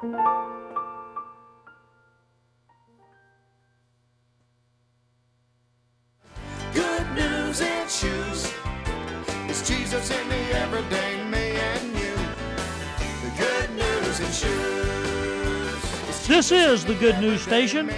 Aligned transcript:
Good 0.00 0.12
news 7.16 7.60
and 7.60 7.90
shoes. 7.90 8.54
It's 9.48 9.66
Jesus 9.66 10.08
in 10.12 10.28
the 10.28 10.56
everyday 10.56 11.24
me 11.24 11.56
and 11.56 11.88
you. 11.98 12.14
The 13.24 13.32
good 13.38 13.70
news 13.70 14.20
and 14.20 14.32
shoes. 14.32 16.28
This 16.28 16.52
is 16.52 16.84
the 16.84 16.94
Good 16.94 17.18
News 17.18 17.42
Station, 17.42 17.88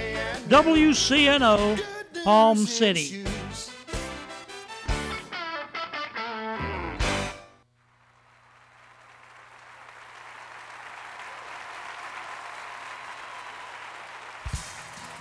WCNO, 0.49 1.79
Palm 2.25 2.57
City. 2.57 3.20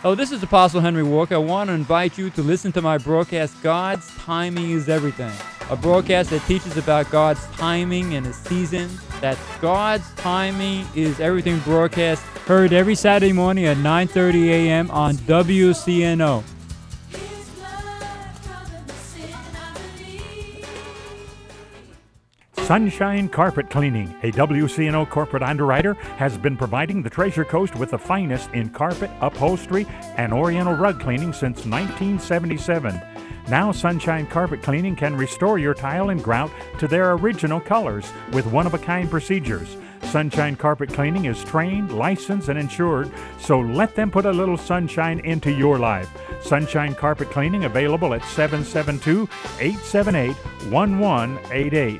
Oh, 0.02 0.16
this 0.16 0.32
is 0.32 0.42
Apostle 0.42 0.80
Henry 0.80 1.04
Walker. 1.04 1.36
I 1.36 1.40
want 1.40 1.68
to 1.68 1.74
invite 1.74 2.18
you 2.18 2.30
to 2.30 2.42
listen 2.42 2.72
to 2.72 2.82
my 2.82 2.98
broadcast, 2.98 3.62
God's 3.62 4.08
Timing 4.16 4.72
is 4.72 4.88
Everything. 4.88 5.34
A 5.70 5.76
broadcast 5.76 6.30
that 6.30 6.42
teaches 6.44 6.78
about 6.78 7.12
God's 7.12 7.46
timing 7.48 8.14
and 8.14 8.26
His 8.26 8.38
season. 8.38 8.90
That's 9.20 9.42
God's 9.58 10.10
Timing 10.14 10.88
is 10.96 11.20
Everything 11.20 11.60
broadcast, 11.60 12.24
heard 12.48 12.72
every 12.72 12.96
Saturday 12.96 13.34
morning 13.34 13.66
at 13.66 13.76
9.30 13.76 14.46
a.m. 14.48 14.90
on 14.90 15.16
WCNO. 15.16 16.44
Sunshine 22.70 23.28
Carpet 23.30 23.72
Cleaning, 23.72 24.16
a 24.22 24.32
WCNO 24.32 25.10
corporate 25.10 25.42
underwriter, 25.42 25.96
has 26.20 26.38
been 26.38 26.56
providing 26.56 27.02
the 27.02 27.10
Treasure 27.10 27.44
Coast 27.44 27.76
with 27.76 27.90
the 27.90 27.98
finest 27.98 28.52
in 28.54 28.70
carpet, 28.70 29.10
upholstery, 29.22 29.88
and 30.18 30.32
oriental 30.32 30.76
rug 30.76 31.00
cleaning 31.00 31.34
since 31.34 31.66
1977. 31.66 33.02
Now, 33.48 33.72
Sunshine 33.72 34.28
Carpet 34.28 34.62
Cleaning 34.62 34.96
can 34.96 35.16
restore 35.16 35.58
your 35.58 35.74
tile 35.74 36.12
and 36.12 36.24
grout 36.24 36.52
to 36.78 36.88
their 36.88 37.14
original 37.14 37.60
colors 37.60 38.14
with 38.34 38.46
one 38.46 38.68
of 38.68 38.76
a 38.76 38.78
kind 38.78 39.10
procedures. 39.10 39.76
Sunshine 40.04 40.56
Carpet 40.56 40.94
Cleaning 40.94 41.26
is 41.26 41.44
trained, 41.44 41.92
licensed, 41.92 42.50
and 42.50 42.60
insured, 42.60 43.12
so 43.40 43.60
let 43.60 43.96
them 43.96 44.12
put 44.12 44.28
a 44.28 44.32
little 44.32 44.58
sunshine 44.58 45.22
into 45.22 45.52
your 45.52 45.80
life. 45.80 46.08
Sunshine 46.44 46.94
Carpet 46.94 47.32
Cleaning 47.32 47.64
available 47.64 48.14
at 48.14 48.24
772 48.26 49.28
878 49.60 50.36
1188. 50.72 52.00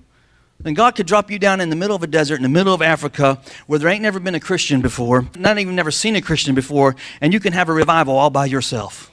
then 0.63 0.73
God 0.73 0.95
could 0.95 1.07
drop 1.07 1.31
you 1.31 1.39
down 1.39 1.61
in 1.61 1.69
the 1.69 1.75
middle 1.75 1.95
of 1.95 2.03
a 2.03 2.07
desert, 2.07 2.35
in 2.35 2.43
the 2.43 2.49
middle 2.49 2.73
of 2.73 2.81
Africa, 2.81 3.39
where 3.67 3.79
there 3.79 3.89
ain't 3.89 4.01
never 4.01 4.19
been 4.19 4.35
a 4.35 4.39
Christian 4.39 4.81
before, 4.81 5.27
not 5.37 5.57
even 5.57 5.75
never 5.75 5.91
seen 5.91 6.15
a 6.15 6.21
Christian 6.21 6.55
before, 6.55 6.95
and 7.19 7.33
you 7.33 7.39
can 7.39 7.53
have 7.53 7.69
a 7.69 7.73
revival 7.73 8.15
all 8.15 8.29
by 8.29 8.45
yourself. 8.45 9.11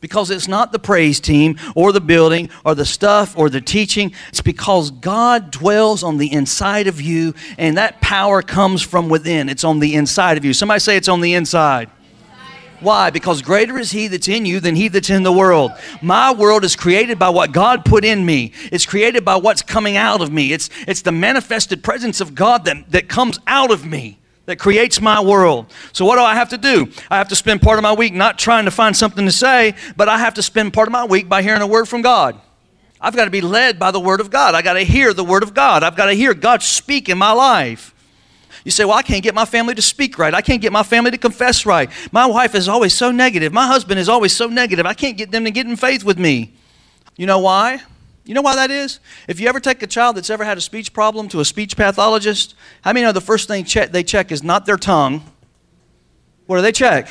Because 0.00 0.30
it's 0.30 0.48
not 0.48 0.72
the 0.72 0.78
praise 0.78 1.20
team 1.20 1.58
or 1.74 1.92
the 1.92 2.00
building 2.00 2.48
or 2.64 2.74
the 2.74 2.86
stuff 2.86 3.36
or 3.36 3.50
the 3.50 3.60
teaching. 3.60 4.14
It's 4.30 4.40
because 4.40 4.90
God 4.90 5.50
dwells 5.50 6.02
on 6.02 6.16
the 6.16 6.32
inside 6.32 6.86
of 6.86 7.02
you, 7.02 7.34
and 7.58 7.76
that 7.76 8.00
power 8.00 8.40
comes 8.40 8.80
from 8.80 9.10
within. 9.10 9.50
It's 9.50 9.64
on 9.64 9.78
the 9.78 9.94
inside 9.94 10.38
of 10.38 10.44
you. 10.44 10.54
Somebody 10.54 10.80
say 10.80 10.96
it's 10.96 11.08
on 11.08 11.20
the 11.20 11.34
inside. 11.34 11.90
Why? 12.80 13.10
Because 13.10 13.42
greater 13.42 13.78
is 13.78 13.90
He 13.90 14.08
that's 14.08 14.28
in 14.28 14.46
you 14.46 14.60
than 14.60 14.76
He 14.76 14.88
that's 14.88 15.10
in 15.10 15.22
the 15.22 15.32
world. 15.32 15.72
My 16.02 16.32
world 16.32 16.64
is 16.64 16.76
created 16.76 17.18
by 17.18 17.28
what 17.28 17.52
God 17.52 17.84
put 17.84 18.04
in 18.04 18.24
me. 18.24 18.52
It's 18.72 18.86
created 18.86 19.24
by 19.24 19.36
what's 19.36 19.62
coming 19.62 19.96
out 19.96 20.20
of 20.20 20.32
me. 20.32 20.52
It's, 20.52 20.70
it's 20.86 21.02
the 21.02 21.12
manifested 21.12 21.82
presence 21.82 22.20
of 22.20 22.34
God 22.34 22.64
that, 22.64 22.90
that 22.90 23.08
comes 23.08 23.38
out 23.46 23.70
of 23.70 23.84
me 23.84 24.18
that 24.46 24.58
creates 24.58 25.00
my 25.00 25.20
world. 25.20 25.72
So, 25.92 26.04
what 26.04 26.16
do 26.16 26.22
I 26.22 26.34
have 26.34 26.48
to 26.50 26.58
do? 26.58 26.88
I 27.10 27.18
have 27.18 27.28
to 27.28 27.36
spend 27.36 27.62
part 27.62 27.78
of 27.78 27.82
my 27.82 27.92
week 27.92 28.12
not 28.12 28.38
trying 28.38 28.64
to 28.64 28.70
find 28.70 28.96
something 28.96 29.24
to 29.24 29.32
say, 29.32 29.74
but 29.96 30.08
I 30.08 30.18
have 30.18 30.34
to 30.34 30.42
spend 30.42 30.72
part 30.72 30.88
of 30.88 30.92
my 30.92 31.04
week 31.04 31.28
by 31.28 31.42
hearing 31.42 31.62
a 31.62 31.66
word 31.66 31.86
from 31.86 32.02
God. 32.02 32.40
I've 33.00 33.16
got 33.16 33.24
to 33.24 33.30
be 33.30 33.40
led 33.40 33.78
by 33.78 33.92
the 33.92 34.00
Word 34.00 34.20
of 34.20 34.30
God. 34.30 34.54
I 34.54 34.60
got 34.60 34.74
to 34.74 34.82
hear 34.82 35.14
the 35.14 35.24
Word 35.24 35.42
of 35.42 35.54
God. 35.54 35.82
I've 35.82 35.96
got 35.96 36.06
to 36.06 36.12
hear 36.12 36.34
God 36.34 36.62
speak 36.62 37.08
in 37.08 37.16
my 37.16 37.32
life. 37.32 37.94
You 38.64 38.70
say, 38.70 38.84
Well, 38.84 38.96
I 38.96 39.02
can't 39.02 39.22
get 39.22 39.34
my 39.34 39.44
family 39.44 39.74
to 39.74 39.82
speak 39.82 40.18
right. 40.18 40.34
I 40.34 40.40
can't 40.40 40.60
get 40.60 40.72
my 40.72 40.82
family 40.82 41.10
to 41.10 41.18
confess 41.18 41.64
right. 41.66 41.90
My 42.12 42.26
wife 42.26 42.54
is 42.54 42.68
always 42.68 42.94
so 42.94 43.10
negative. 43.10 43.52
My 43.52 43.66
husband 43.66 43.98
is 43.98 44.08
always 44.08 44.36
so 44.36 44.48
negative. 44.48 44.86
I 44.86 44.94
can't 44.94 45.16
get 45.16 45.30
them 45.30 45.44
to 45.44 45.50
get 45.50 45.66
in 45.66 45.76
faith 45.76 46.04
with 46.04 46.18
me. 46.18 46.54
You 47.16 47.26
know 47.26 47.38
why? 47.38 47.80
You 48.24 48.34
know 48.34 48.42
why 48.42 48.54
that 48.56 48.70
is? 48.70 49.00
If 49.26 49.40
you 49.40 49.48
ever 49.48 49.60
take 49.60 49.82
a 49.82 49.86
child 49.86 50.16
that's 50.16 50.30
ever 50.30 50.44
had 50.44 50.58
a 50.58 50.60
speech 50.60 50.92
problem 50.92 51.28
to 51.28 51.40
a 51.40 51.44
speech 51.44 51.76
pathologist, 51.76 52.54
how 52.82 52.92
many 52.92 53.04
know 53.04 53.12
the 53.12 53.20
first 53.20 53.48
thing 53.48 53.64
check, 53.64 53.92
they 53.92 54.02
check 54.02 54.30
is 54.30 54.42
not 54.42 54.66
their 54.66 54.76
tongue? 54.76 55.24
What 56.46 56.56
do 56.56 56.62
they 56.62 56.72
check? 56.72 57.10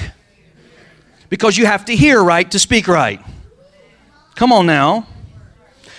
Because 1.29 1.57
you 1.57 1.65
have 1.65 1.85
to 1.85 1.95
hear 1.95 2.23
right 2.23 2.49
to 2.51 2.59
speak 2.59 2.87
right. 2.87 3.21
Come 4.35 4.51
on 4.51 4.65
now. 4.65 5.07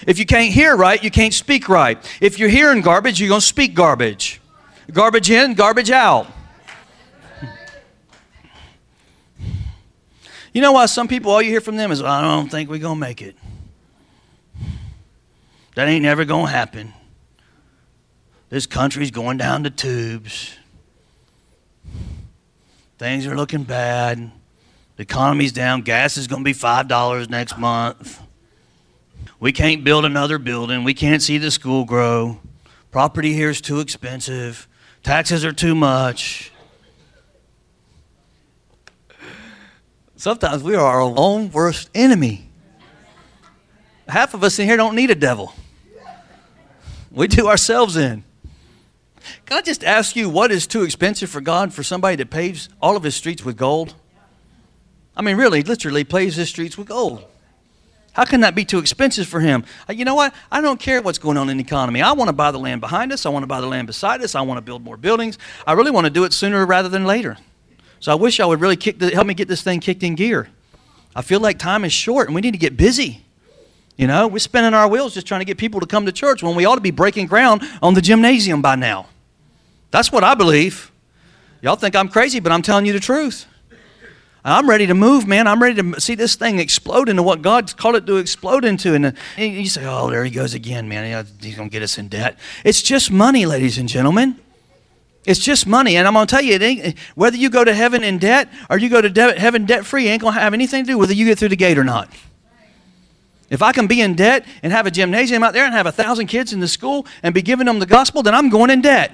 If 0.07 0.19
you 0.19 0.27
can't 0.27 0.53
hear 0.53 0.75
right, 0.77 1.03
you 1.03 1.11
can't 1.11 1.35
speak 1.35 1.69
right. 1.69 1.99
If 2.21 2.39
you're 2.39 2.49
hearing 2.49 2.81
garbage, 2.81 3.21
you're 3.21 3.29
going 3.29 3.41
to 3.41 3.47
speak 3.47 3.75
garbage. 3.75 4.40
Garbage 4.93 5.31
in, 5.31 5.55
garbage 5.55 5.91
out. 5.91 6.27
You 10.53 10.61
know 10.61 10.73
why 10.73 10.87
some 10.87 11.07
people, 11.07 11.31
all 11.31 11.41
you 11.41 11.51
hear 11.51 11.61
from 11.61 11.77
them 11.77 11.93
is, 11.93 12.03
I 12.03 12.21
don't 12.21 12.51
think 12.51 12.69
we're 12.69 12.79
going 12.79 12.97
to 12.97 13.01
make 13.01 13.23
it. 13.23 13.37
That 15.77 15.87
ain't 15.87 16.03
never 16.03 16.25
going 16.25 16.47
to 16.47 16.53
happen. 16.53 16.93
This 18.49 18.67
country's 18.67 19.13
going 19.13 19.37
down 19.37 19.63
the 19.63 19.71
tubes. 19.71 20.57
Things 22.99 23.27
are 23.27 23.37
looking 23.37 23.63
bad. 23.63 24.33
The 24.97 25.03
economy's 25.05 25.53
down. 25.53 25.83
Gas 25.83 26.17
is 26.17 26.27
going 26.27 26.43
to 26.43 26.45
be 26.45 26.53
$5 26.53 27.31
next 27.31 27.57
month. 27.57 28.21
We 29.39 29.53
can't 29.53 29.85
build 29.85 30.05
another 30.05 30.39
building. 30.39 30.83
We 30.83 30.95
can't 30.95 31.23
see 31.23 31.39
the 31.39 31.53
school 31.53 31.85
grow. 31.85 32.41
Property 32.91 33.33
here 33.33 33.51
is 33.51 33.61
too 33.61 33.79
expensive. 33.79 34.67
Taxes 35.03 35.45
are 35.45 35.53
too 35.53 35.75
much. 35.75 36.53
Sometimes 40.17 40.63
we 40.63 40.75
are 40.75 40.85
our 40.85 41.01
own 41.01 41.51
worst 41.51 41.89
enemy. 41.95 42.49
Half 44.07 44.35
of 44.35 44.45
us 44.45 44.59
in 44.59 44.67
here 44.67 44.77
don't 44.77 44.95
need 44.95 45.11
a 45.11 45.15
devil. 45.15 45.55
We 47.11 47.27
do 47.27 47.49
ourselves 47.49 47.97
in. 47.97 48.25
Can 49.47 49.59
I 49.59 49.63
just 49.63 49.83
ask 49.83 50.17
you 50.17 50.29
what 50.29 50.51
is 50.51 50.67
too 50.67 50.83
expensive 50.83 51.31
for 51.31 51.41
God 51.41 51.73
for 51.73 51.83
somebody 51.83 52.17
that 52.17 52.31
paves 52.31 52.69
all 52.83 52.97
of 52.97 53.03
his 53.03 53.15
streets 53.15 53.45
with 53.45 53.57
gold? 53.57 53.95
I 55.17 55.23
mean, 55.23 55.37
really, 55.37 55.63
literally 55.63 56.05
paves 56.05 56.37
his 56.37 56.49
streets 56.49 56.77
with 56.77 56.89
gold. 56.89 57.25
How 58.13 58.25
can 58.25 58.41
that 58.41 58.55
be 58.55 58.65
too 58.65 58.79
expensive 58.79 59.29
for 59.29 59.41
him? 59.41 59.65
Uh, 59.89 59.93
You 59.93 60.05
know 60.05 60.15
what? 60.15 60.35
I 60.51 60.61
don't 60.61 60.81
care 60.81 61.01
what's 61.01 61.19
going 61.19 61.37
on 61.37 61.49
in 61.49 61.57
the 61.57 61.63
economy. 61.63 62.03
I 62.03 62.13
want 62.13 62.29
to 62.29 62.33
buy 62.33 62.51
the 62.51 62.59
land 62.59 62.81
behind 62.81 63.13
us. 63.13 63.25
I 63.25 63.29
want 63.29 63.45
to 63.45 63.47
buy 63.47 63.61
the 63.61 63.67
land 63.67 63.87
beside 63.87 64.23
us. 64.23 64.35
I 64.35 64.41
want 64.41 64.59
to 64.59 64.63
build 64.63 64.83
more 64.83 64.97
buildings. 64.97 65.39
I 65.67 65.73
really 65.73 65.91
want 65.91 66.07
to 66.07 66.11
do 66.11 66.25
it 66.25 66.33
sooner 66.33 66.67
rather 66.67 66.89
than 66.89 67.05
later. 67.05 67.39
So 68.01 68.11
I 68.13 68.15
wish 68.15 68.41
I 68.41 68.47
would 68.47 68.61
really 68.61 68.77
kick 68.77 68.99
the, 68.99 69.11
help 69.11 69.27
me 69.27 69.35
get 69.35 69.47
this 69.47 69.63
thing 69.63 69.81
kicked 69.81 70.03
in 70.03 70.15
gear. 70.15 70.49
I 71.15 71.23
feel 71.23 71.41
like 71.41 71.59
time 71.59 71.85
is 71.85 71.93
short 71.93 72.29
and 72.29 72.35
we 72.35 72.41
need 72.41 72.53
to 72.53 72.59
get 72.59 72.77
busy. 72.77 73.25
You 73.97 74.07
know, 74.07 74.27
we're 74.27 74.39
spinning 74.39 74.73
our 74.73 74.89
wheels 74.89 75.13
just 75.13 75.27
trying 75.27 75.43
to 75.43 75.45
get 75.45 75.59
people 75.59 75.81
to 75.81 75.87
come 75.87 76.07
to 76.07 76.13
church 76.13 76.43
when 76.43 76.57
we 76.57 76.65
ought 76.65 76.77
to 76.77 76.81
be 76.81 76.91
breaking 76.91 77.27
ground 77.27 77.63
on 77.83 77.95
the 77.95 78.01
gymnasium 78.01 78.63
by 78.63 78.75
now. 78.75 79.07
That's 79.91 80.11
what 80.11 80.25
I 80.25 80.35
believe. 80.35 80.91
Y'all 81.61 81.77
think 81.77 81.95
I'm 81.95 82.09
crazy, 82.09 82.41
but 82.41 82.53
I'm 82.53 82.63
telling 82.63 82.87
you 82.87 82.95
the 82.95 83.01
truth. 83.01 83.45
I'm 84.45 84.69
ready 84.69 84.87
to 84.87 84.95
move, 84.95 85.27
man. 85.27 85.47
I'm 85.47 85.63
ready 85.63 85.83
to 85.83 86.01
see 86.01 86.15
this 86.15 86.35
thing 86.35 86.59
explode 86.59 87.09
into 87.09 87.23
what 87.23 87.43
God's 87.43 87.75
called 87.75 87.97
it 87.97 88.07
to 88.07 88.17
explode 88.17 88.65
into. 88.65 88.95
And 88.95 89.07
uh, 89.07 89.13
you 89.37 89.69
say, 89.69 89.85
oh, 89.85 90.11
there 90.11 90.25
he 90.25 90.31
goes 90.31 90.55
again, 90.55 90.89
man. 90.89 91.27
He's 91.41 91.57
going 91.57 91.69
to 91.69 91.73
get 91.73 91.83
us 91.83 91.99
in 91.99 92.09
debt. 92.09 92.39
It's 92.65 92.81
just 92.81 93.11
money, 93.11 93.45
ladies 93.45 93.77
and 93.77 93.89
gentlemen. 93.89 94.41
It's 95.27 95.41
just 95.41 95.67
money. 95.67 95.97
And 95.97 96.09
I'm 96.09 96.15
going 96.15 96.27
to 96.27 96.31
tell 96.31 96.43
you, 96.43 96.95
whether 97.15 97.37
you 97.37 97.51
go 97.51 97.65
to 97.65 97.75
heaven 97.75 98.03
in 98.03 98.19
debt 98.19 98.49
or 98.71 98.79
you 98.79 98.89
go 98.89 99.03
to 99.03 99.11
de- 99.11 99.39
heaven 99.39 99.67
debt 99.67 99.85
free, 99.85 100.09
ain't 100.09 100.23
going 100.23 100.35
to 100.35 100.41
have 100.41 100.55
anything 100.55 100.85
to 100.85 100.93
do 100.93 100.99
whether 100.99 101.13
you 101.13 101.27
get 101.27 101.39
through 101.39 101.51
the 101.51 101.57
gate 101.57 101.77
or 101.77 101.85
not. 101.85 102.11
If 103.51 103.63
I 103.63 103.73
can 103.73 103.87
be 103.87 104.01
in 104.01 104.15
debt 104.15 104.47
and 104.63 104.73
have 104.73 104.87
a 104.87 104.91
gymnasium 104.91 105.43
out 105.43 105.53
there 105.53 105.65
and 105.65 105.75
have 105.75 105.87
a 105.87 105.93
thousand 105.93 106.29
kids 106.29 106.53
in 106.53 106.61
the 106.61 106.69
school 106.69 107.07
and 107.23 107.35
be 107.35 107.43
giving 107.43 107.67
them 107.67 107.81
the 107.81 107.87
gospel, 107.87 108.23
then 108.23 108.35
I'm 108.35 108.49
going 108.49 108.71
in 108.71 108.81
debt. 108.81 109.13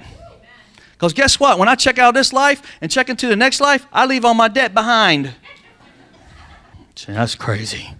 Because 0.97 1.13
guess 1.13 1.39
what? 1.39 1.59
When 1.59 1.67
I 1.67 1.75
check 1.75 1.99
out 1.99 2.15
this 2.15 2.33
life 2.33 2.61
and 2.81 2.89
check 2.89 3.07
into 3.07 3.27
the 3.27 3.35
next 3.35 3.61
life, 3.61 3.85
I 3.93 4.07
leave 4.07 4.25
all 4.25 4.33
my 4.33 4.47
debt 4.47 4.73
behind. 4.73 5.35
See, 6.95 7.11
that's 7.11 7.35
crazy. 7.35 7.93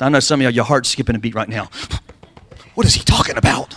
I 0.00 0.08
know 0.08 0.20
some 0.20 0.40
of 0.40 0.44
y'all, 0.44 0.52
your 0.52 0.64
heart's 0.64 0.88
skipping 0.88 1.16
a 1.16 1.18
beat 1.18 1.34
right 1.34 1.48
now. 1.48 1.68
What 2.74 2.86
is 2.86 2.94
he 2.94 3.02
talking 3.02 3.36
about? 3.36 3.74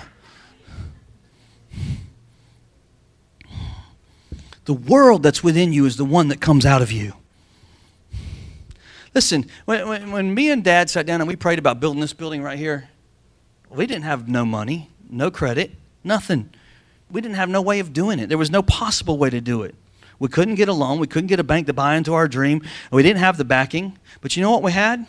The 4.66 4.74
world 4.74 5.24
that's 5.24 5.44
within 5.44 5.74
you 5.74 5.86
is 5.86 5.98
the 5.98 6.06
one 6.06 6.30
that 6.30 6.40
comes 6.40 6.66
out 6.66 6.82
of 6.82 6.92
you. 6.92 7.14
Listen, 9.14 9.48
when, 9.66 9.88
when, 9.88 10.12
when, 10.12 10.34
me 10.34 10.52
and 10.52 10.64
dad 10.64 10.90
sat 10.90 11.06
down 11.06 11.20
and 11.20 11.28
we 11.28 11.36
prayed 11.36 11.60
about 11.60 11.80
building 11.80 12.02
this 12.02 12.14
building 12.14 12.42
right 12.42 12.58
here, 12.58 12.88
we 13.70 13.86
didn't 13.86 14.04
have 14.04 14.30
no 14.30 14.46
money, 14.46 14.90
no 15.10 15.30
credit, 15.30 15.72
nothing. 16.04 16.50
We 17.14 17.22
didn't 17.22 17.36
have 17.36 17.48
no 17.48 17.62
way 17.62 17.80
of 17.80 17.94
doing 17.94 18.20
it. 18.20 18.28
There 18.28 18.38
was 18.38 18.52
no 18.52 18.62
possible 18.62 19.18
way 19.18 19.30
to 19.30 19.40
do 19.40 19.62
it. 19.62 19.76
We 20.20 20.28
couldn't 20.28 20.56
get 20.56 20.68
a 20.68 20.74
loan. 20.74 21.00
We 21.00 21.08
couldn't 21.08 21.28
get 21.28 21.40
a 21.40 21.44
bank 21.44 21.68
to 21.68 21.74
buy 21.74 21.96
into 21.96 22.14
our 22.14 22.28
dream. 22.28 22.62
We 22.92 23.04
didn't 23.04 23.20
have 23.20 23.38
the 23.38 23.46
backing. 23.46 23.98
But 24.20 24.36
you 24.36 24.42
know 24.42 24.52
what 24.52 24.64
we 24.64 24.72
had? 24.72 25.06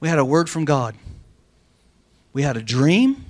We 0.00 0.08
had 0.08 0.18
a 0.18 0.24
word 0.24 0.50
from 0.50 0.64
God. 0.64 0.96
We 2.32 2.42
had 2.42 2.56
a 2.56 2.62
dream 2.62 3.24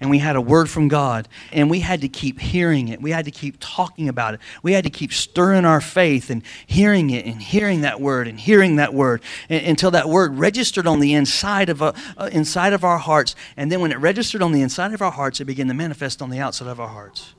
and 0.00 0.10
we 0.10 0.18
had 0.18 0.36
a 0.36 0.40
word 0.40 0.68
from 0.68 0.88
God, 0.88 1.28
and 1.52 1.70
we 1.70 1.80
had 1.80 2.00
to 2.02 2.08
keep 2.08 2.38
hearing 2.38 2.88
it. 2.88 3.00
We 3.00 3.10
had 3.10 3.24
to 3.24 3.30
keep 3.30 3.56
talking 3.60 4.08
about 4.08 4.34
it. 4.34 4.40
We 4.62 4.72
had 4.72 4.84
to 4.84 4.90
keep 4.90 5.12
stirring 5.12 5.64
our 5.64 5.80
faith 5.80 6.30
and 6.30 6.42
hearing 6.66 7.10
it 7.10 7.26
and 7.26 7.40
hearing 7.40 7.80
that 7.82 8.00
word 8.00 8.28
and 8.28 8.38
hearing 8.38 8.76
that 8.76 8.92
word 8.92 9.22
until 9.48 9.90
that 9.92 10.08
word 10.08 10.36
registered 10.38 10.86
on 10.86 11.00
the 11.00 11.14
inside 11.14 11.68
of, 11.68 11.82
a, 11.82 11.94
uh, 12.16 12.28
inside 12.32 12.72
of 12.72 12.84
our 12.84 12.98
hearts. 12.98 13.34
And 13.56 13.72
then 13.72 13.80
when 13.80 13.92
it 13.92 13.98
registered 13.98 14.42
on 14.42 14.52
the 14.52 14.62
inside 14.62 14.92
of 14.92 15.02
our 15.02 15.12
hearts, 15.12 15.40
it 15.40 15.44
began 15.44 15.68
to 15.68 15.74
manifest 15.74 16.20
on 16.20 16.30
the 16.30 16.38
outside 16.38 16.68
of 16.68 16.80
our 16.80 16.88
hearts. 16.88 17.34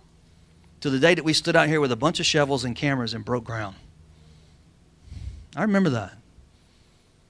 To 0.82 0.90
the 0.90 1.00
day 1.00 1.16
that 1.16 1.24
we 1.24 1.34
stood 1.34 1.56
out 1.56 1.68
here 1.68 1.82
with 1.82 1.92
a 1.92 1.96
bunch 1.96 2.20
of 2.20 2.26
shovels 2.26 2.64
and 2.64 2.76
cameras 2.76 3.14
and 3.14 3.26
broke 3.26 3.44
ground. 3.44 3.76
I 5.56 5.62
remember 5.64 5.90
that. 5.92 6.14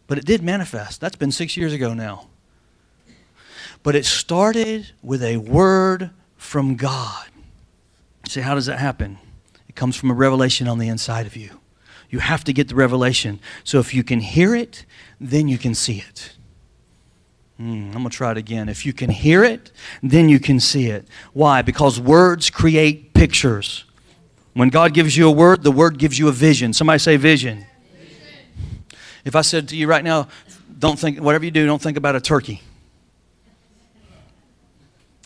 But 0.08 0.18
it 0.18 0.26
did 0.26 0.42
manifest. 0.42 1.02
That's 1.02 1.16
been 1.16 1.32
six 1.32 1.58
years 1.58 1.74
ago 1.74 1.94
now. 1.94 2.28
But 3.88 3.96
it 3.96 4.06
started 4.06 4.92
with 5.02 5.24
a 5.24 5.38
word 5.38 6.10
from 6.36 6.76
God. 6.76 7.28
See, 8.28 8.42
how 8.42 8.54
does 8.54 8.66
that 8.66 8.80
happen? 8.80 9.18
It 9.70 9.78
comes 9.78 9.96
from 9.96 10.12
a 10.12 10.14
revelation 10.14 10.68
on 10.68 10.78
the 10.78 10.90
inside 10.90 11.26
of 11.26 11.38
you. 11.38 11.62
You 12.10 12.20
have 12.20 12.44
to 12.44 12.52
get 12.52 12.68
the 12.68 12.76
revelation. 12.76 13.40
So 13.64 13.80
if 13.80 13.94
you 13.94 14.04
can 14.04 14.20
hear 14.20 14.54
it, 14.54 14.84
then 15.22 15.48
you 15.48 15.58
can 15.58 15.74
see 15.74 16.00
it. 16.00 16.34
Mm, 17.58 17.86
I'm 17.86 17.92
going 17.94 18.10
to 18.10 18.10
try 18.10 18.32
it 18.32 18.38
again. 18.38 18.68
If 18.68 18.86
you 18.86 18.92
can 18.92 19.10
hear 19.10 19.46
it, 19.46 19.72
then 20.04 20.28
you 20.28 20.42
can 20.42 20.60
see 20.60 20.88
it. 20.88 21.08
Why? 21.32 21.62
Because 21.62 21.98
words 21.98 22.50
create 22.50 23.14
pictures. 23.14 23.86
When 24.54 24.68
God 24.68 24.94
gives 24.94 25.16
you 25.16 25.30
a 25.30 25.32
word, 25.32 25.64
the 25.64 25.72
word 25.72 25.98
gives 25.98 26.20
you 26.20 26.28
a 26.28 26.34
vision. 26.34 26.74
Somebody 26.74 27.00
say 27.00 27.16
vision. 27.16 27.66
vision. 27.98 28.86
If 29.24 29.34
I 29.34 29.44
said 29.44 29.70
to 29.70 29.78
you 29.78 29.88
right 29.88 30.04
now, 30.04 30.28
don't 30.78 31.00
think, 31.00 31.20
whatever 31.20 31.46
you 31.46 31.52
do, 31.52 31.66
don't 31.66 31.82
think 31.82 31.96
about 31.96 32.18
a 32.18 32.20
turkey. 32.20 32.64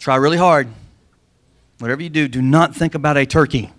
Try 0.01 0.15
really 0.15 0.38
hard. 0.38 0.68
Whatever 1.77 2.01
you 2.01 2.09
do, 2.09 2.27
do 2.27 2.42
not 2.42 2.75
think 2.75 2.95
about 2.95 3.18
a 3.18 3.25
turkey. 3.27 3.69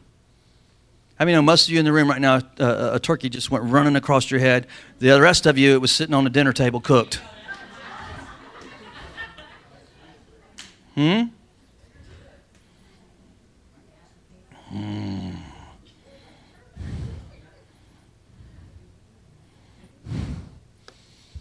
I 1.19 1.25
mean, 1.25 1.45
most 1.45 1.67
of 1.67 1.73
you 1.73 1.81
in 1.81 1.85
the 1.85 1.93
room 1.93 2.09
right 2.09 2.21
now, 2.21 2.37
uh, 2.61 2.91
a 2.93 3.01
turkey 3.01 3.29
just 3.29 3.51
went 3.51 3.65
running 3.65 3.97
across 3.97 4.31
your 4.31 4.39
head. 4.39 4.69
The 5.01 5.21
rest 5.21 5.47
of 5.47 5.59
you, 5.59 5.75
it 5.75 5.81
was 5.81 5.91
sitting 5.91 6.15
on 6.15 6.23
the 6.23 6.31
dinner 6.31 6.53
table 6.53 6.81
cooked. 6.81 7.21
Hmm? 10.95 11.23
Hmm. 14.69 15.31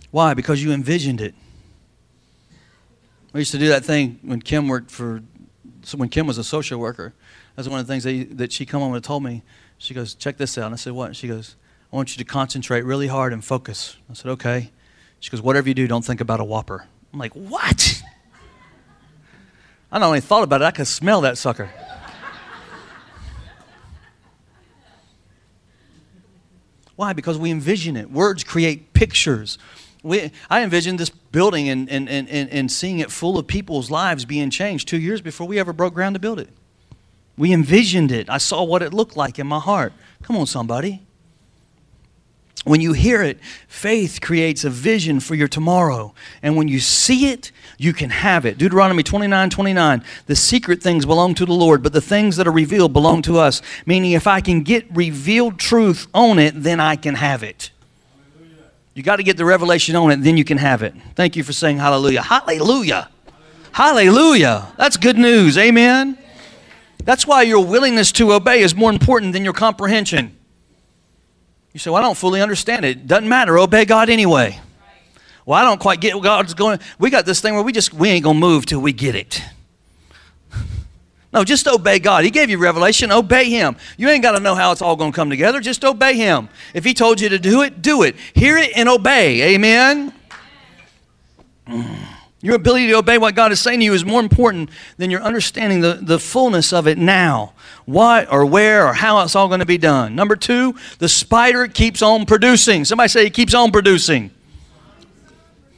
Why? 0.10 0.33
Because 0.33 0.63
you 0.63 0.72
envisioned 0.72 1.22
it. 1.22 1.36
We 3.33 3.39
used 3.42 3.51
to 3.51 3.57
do 3.57 3.69
that 3.69 3.86
thing 3.86 4.19
when 4.24 4.42
Kim 4.42 4.68
worked 4.68 4.92
for, 4.92 5.22
when 5.95 6.10
Kim 6.10 6.28
was 6.28 6.38
a 6.38 6.44
social 6.44 6.80
worker. 6.80 7.13
That's 7.56 7.69
one 7.69 7.80
of 7.80 7.88
the 7.88 8.00
things 8.00 8.04
that, 8.36 8.51
she 8.51 8.66
come 8.66 8.81
home 8.81 8.94
and 8.94 9.04
told 9.04 9.24
me. 9.24 9.44
She 9.78 9.94
goes, 9.94 10.16
check 10.16 10.38
this 10.38 10.57
out. 10.57 10.66
And 10.66 10.74
I 10.74 10.78
said, 10.78 10.94
what? 10.94 11.16
She 11.16 11.28
goes, 11.28 11.56
I 11.92 11.95
want 11.95 12.16
you 12.16 12.24
to 12.24 12.30
concentrate 12.30 12.83
really 12.83 13.07
hard 13.07 13.33
and 13.33 13.44
focus. 13.44 13.98
I 14.10 14.13
said, 14.13 14.31
okay. 14.31 14.72
She 15.19 15.30
goes, 15.31 15.42
whatever 15.42 15.68
you 15.68 15.74
do, 15.74 15.88
don't 15.88 16.06
think 16.06 16.22
about 16.22 16.39
a 16.39 16.44
whopper. 16.44 16.86
I'm 17.13 17.19
like, 17.19 17.33
what? 17.33 18.04
I 19.92 20.00
not 20.00 20.07
only 20.07 20.22
thought 20.22 20.44
about 20.44 20.62
it, 20.62 20.66
I 20.66 20.72
could 20.72 20.88
smell 20.88 21.22
that 21.22 21.38
sucker. 21.38 21.69
Why? 26.95 27.13
Because 27.13 27.38
we 27.38 27.51
envision 27.51 27.95
it. 27.98 28.12
Words 28.12 28.44
create 28.44 28.94
pictures 28.94 29.57
we, 30.03 30.31
I 30.50 30.63
envisioned 30.63 31.00
this 31.00 31.09
building 31.09 31.69
and, 31.69 31.89
and, 31.89 32.09
and, 32.09 32.30
and 32.30 32.71
seeing 32.71 33.00
it 33.00 33.12
full 33.12 33.38
of 33.38 33.48
people's 33.48 33.92
lives 33.92 34.25
being 34.25 34.50
changed 34.50 34.88
two 34.88 35.00
years 35.00 35.21
before 35.21 35.48
we 35.48 35.59
ever 35.59 35.74
broke 35.74 35.94
ground 35.94 36.15
to 36.15 36.19
build 36.19 36.39
it. 36.39 36.50
We 37.38 37.53
envisioned 37.53 38.12
it. 38.12 38.30
I 38.30 38.38
saw 38.38 38.63
what 38.63 38.81
it 38.81 38.94
looked 38.94 39.15
like 39.15 39.39
in 39.39 39.48
my 39.48 39.59
heart. 39.59 39.94
Come 40.24 40.36
on, 40.38 40.48
somebody. 40.48 41.01
When 42.63 42.80
you 42.80 42.94
hear 42.94 43.24
it, 43.24 43.39
faith 43.68 44.21
creates 44.21 44.63
a 44.63 44.69
vision 44.69 45.19
for 45.19 45.33
your 45.33 45.48
tomorrow. 45.48 46.13
And 46.44 46.56
when 46.56 46.68
you 46.68 46.80
see 46.80 47.31
it, 47.31 47.51
you 47.80 47.92
can 47.92 48.12
have 48.12 48.45
it. 48.45 48.59
Deuteronomy 48.59 49.01
29 49.01 49.50
29. 49.50 50.04
The 50.27 50.36
secret 50.36 50.83
things 50.83 51.06
belong 51.06 51.33
to 51.36 51.45
the 51.45 51.54
Lord, 51.54 51.81
but 51.81 51.94
the 51.94 52.01
things 52.01 52.38
that 52.38 52.47
are 52.47 52.51
revealed 52.51 52.94
belong 52.94 53.24
to 53.24 53.39
us. 53.39 53.63
Meaning, 53.88 54.12
if 54.12 54.27
I 54.27 54.42
can 54.42 54.62
get 54.62 54.86
revealed 54.95 55.57
truth 55.57 56.07
on 56.13 56.38
it, 56.38 56.54
then 56.56 56.80
I 56.80 56.95
can 56.95 57.15
have 57.15 57.42
it. 57.42 57.71
You 58.93 59.03
got 59.03 59.17
to 59.17 59.23
get 59.23 59.38
the 59.38 59.45
revelation 59.45 59.95
on 59.95 60.11
it, 60.11 60.17
then 60.17 60.38
you 60.38 60.43
can 60.43 60.57
have 60.57 60.83
it. 60.83 60.93
Thank 61.15 61.35
you 61.35 61.43
for 61.43 61.53
saying 61.53 61.77
hallelujah. 61.77 62.21
Hallelujah. 62.21 63.09
Hallelujah. 63.71 64.67
That's 64.77 64.97
good 64.97 65.17
news. 65.17 65.57
Amen. 65.57 66.17
That's 67.03 67.25
why 67.25 67.43
your 67.43 67.65
willingness 67.65 68.11
to 68.13 68.33
obey 68.33 68.61
is 68.61 68.75
more 68.75 68.91
important 68.91 69.33
than 69.33 69.43
your 69.43 69.53
comprehension. 69.53 70.38
You 71.73 71.79
say, 71.79 71.89
Well, 71.89 72.01
I 72.01 72.05
don't 72.05 72.17
fully 72.17 72.41
understand 72.41 72.85
it. 72.85 73.07
Doesn't 73.07 73.29
matter. 73.29 73.57
Obey 73.57 73.85
God 73.85 74.09
anyway. 74.09 74.59
Well, 75.45 75.59
I 75.59 75.63
don't 75.63 75.79
quite 75.79 76.01
get 76.01 76.13
what 76.15 76.23
God's 76.23 76.53
going. 76.53 76.79
We 76.99 77.09
got 77.09 77.25
this 77.25 77.41
thing 77.41 77.55
where 77.55 77.63
we 77.63 77.71
just 77.71 77.94
we 77.94 78.09
ain't 78.09 78.23
gonna 78.23 78.37
move 78.37 78.65
till 78.65 78.81
we 78.81 78.94
get 78.94 79.15
it. 79.15 79.41
No, 81.33 81.44
just 81.45 81.68
obey 81.68 82.00
God. 82.00 82.26
He 82.26 82.30
gave 82.30 82.50
you 82.50 82.57
revelation, 82.57 83.11
obey 83.11 83.50
Him. 83.50 83.78
You 83.97 84.09
ain't 84.09 84.21
got 84.21 84.33
to 84.33 84.40
know 84.40 84.56
how 84.56 84.71
it's 84.71 84.81
all 84.81 84.95
going 84.95 85.11
to 85.11 85.16
come 85.16 85.30
together. 85.30 85.61
Just 85.61 85.85
obey 85.85 86.16
Him. 86.16 86.50
If 86.73 86.83
He 86.83 86.94
told 86.94 87.21
you 87.21 87.30
to 87.30 87.40
do 87.40 87.61
it, 87.61 87.81
do 87.81 88.04
it. 88.04 88.16
Hear 88.33 88.57
it 88.57 88.71
and 88.76 88.90
obey. 88.90 89.54
Amen. 89.56 90.14
Mm. 91.68 92.11
Your 92.44 92.56
ability 92.56 92.88
to 92.88 92.94
obey 92.94 93.19
what 93.19 93.35
God 93.35 93.52
is 93.52 93.61
saying 93.61 93.80
to 93.80 93.85
you 93.85 93.94
is 93.94 94.04
more 94.04 94.19
important 94.19 94.71
than 94.97 95.11
your 95.11 95.21
understanding 95.21 95.81
the, 95.81 96.00
the 96.02 96.18
fullness 96.18 96.73
of 96.73 96.88
it 96.88 96.97
now. 96.97 97.54
What 97.85 98.31
or 98.31 98.45
where 98.45 98.88
or 98.88 98.94
how 98.94 99.21
it's 99.21 99.35
all 99.35 99.47
going 99.47 99.59
to 99.59 99.66
be 99.66 99.78
done. 99.78 100.16
Number 100.16 100.35
two, 100.35 100.76
the 100.97 101.07
spider 101.07 101.68
keeps 101.68 102.02
on 102.02 102.26
producing. 102.26 102.83
Somebody 102.83 103.09
say 103.09 103.26
he 103.26 103.30
keeps 103.30 103.54
on 103.54 103.71
producing. 103.71 104.31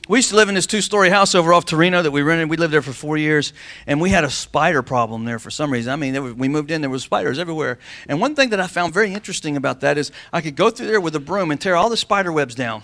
We 0.10 0.17
used 0.17 0.31
to 0.31 0.36
live 0.36 0.50
in 0.50 0.55
this 0.55 0.65
two 0.67 0.81
story 0.81 1.10
house 1.10 1.33
over 1.33 1.53
off 1.53 1.63
Torino 1.63 2.01
that 2.01 2.12
we 2.12 2.22
rented. 2.24 2.50
We 2.50 2.57
lived 2.57 2.74
there 2.74 2.81
for 2.81 2.91
four 2.91 3.15
years, 3.15 3.53
and 3.88 4.01
we 4.01 4.10
had 4.10 4.25
a 4.25 4.29
spider 4.29 4.81
problem 4.81 5.24
there 5.24 5.39
for 5.39 5.50
some 5.50 5.72
reason. 5.72 5.93
I 5.93 5.95
mean, 5.95 6.38
we 6.38 6.50
moved 6.50 6.72
in, 6.72 6.81
there 6.81 6.89
were 6.89 7.00
spiders 7.00 7.39
everywhere. 7.39 7.79
And 8.10 8.19
one 8.19 8.36
thing 8.36 8.50
that 8.50 8.60
I 8.60 8.67
found 8.67 8.93
very 8.93 9.13
interesting 9.13 9.55
about 9.55 9.79
that 9.79 9.98
is 9.98 10.12
I 10.33 10.41
could 10.41 10.57
go 10.57 10.69
through 10.69 10.88
there 10.88 11.00
with 11.00 11.15
a 11.15 11.22
broom 11.22 11.51
and 11.51 11.62
tear 11.62 11.77
all 11.77 11.89
the 11.89 11.95
spider 11.95 12.33
webs 12.33 12.53
down. 12.53 12.83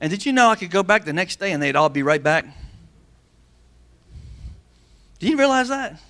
And 0.00 0.10
did 0.10 0.26
you 0.26 0.32
know 0.32 0.48
I 0.48 0.56
could 0.56 0.70
go 0.70 0.82
back 0.82 1.04
the 1.04 1.12
next 1.12 1.38
day 1.38 1.52
and 1.52 1.62
they'd 1.62 1.76
all 1.76 1.88
be 1.88 2.02
right 2.02 2.22
back? 2.22 2.44
Did 5.20 5.30
you 5.30 5.36
realize 5.36 5.68
that? 5.68 6.00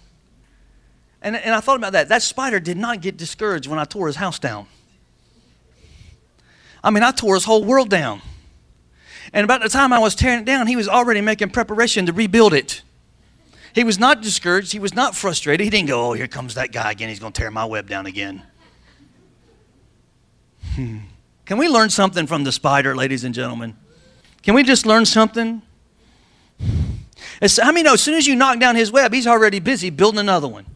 And, 1.20 1.36
and 1.36 1.54
I 1.54 1.60
thought 1.60 1.76
about 1.76 1.92
that. 1.92 2.08
That 2.08 2.22
spider 2.22 2.58
did 2.58 2.78
not 2.78 3.02
get 3.02 3.18
discouraged 3.18 3.66
when 3.66 3.78
I 3.78 3.84
tore 3.84 4.06
his 4.06 4.16
house 4.16 4.38
down. 4.38 4.66
I 6.82 6.90
mean, 6.90 7.02
I 7.02 7.10
tore 7.10 7.34
his 7.34 7.44
whole 7.44 7.64
world 7.64 7.90
down. 7.90 8.22
And 9.32 9.44
about 9.44 9.62
the 9.62 9.68
time 9.68 9.92
I 9.92 9.98
was 9.98 10.14
tearing 10.14 10.40
it 10.40 10.44
down, 10.44 10.66
he 10.66 10.76
was 10.76 10.88
already 10.88 11.20
making 11.20 11.50
preparation 11.50 12.06
to 12.06 12.12
rebuild 12.12 12.54
it. 12.54 12.82
He 13.74 13.84
was 13.84 13.98
not 13.98 14.22
discouraged. 14.22 14.72
He 14.72 14.78
was 14.78 14.94
not 14.94 15.14
frustrated. 15.14 15.64
He 15.64 15.70
didn't 15.70 15.88
go, 15.88 16.10
Oh, 16.10 16.12
here 16.12 16.28
comes 16.28 16.54
that 16.54 16.72
guy 16.72 16.90
again. 16.90 17.08
He's 17.08 17.20
going 17.20 17.32
to 17.32 17.40
tear 17.40 17.50
my 17.50 17.64
web 17.64 17.88
down 17.88 18.06
again. 18.06 18.42
Hmm. 20.74 20.98
Can 21.44 21.58
we 21.58 21.68
learn 21.68 21.90
something 21.90 22.26
from 22.26 22.44
the 22.44 22.52
spider, 22.52 22.94
ladies 22.94 23.24
and 23.24 23.34
gentlemen? 23.34 23.76
Can 24.42 24.54
we 24.54 24.62
just 24.62 24.86
learn 24.86 25.06
something? 25.06 25.62
How 26.60 27.72
many 27.72 27.82
know 27.82 27.94
as 27.94 28.02
soon 28.02 28.14
as 28.14 28.26
you 28.26 28.34
knock 28.34 28.58
down 28.58 28.76
his 28.76 28.90
web, 28.90 29.12
he's 29.12 29.26
already 29.26 29.60
busy 29.60 29.90
building 29.90 30.18
another 30.18 30.48
one? 30.48 30.66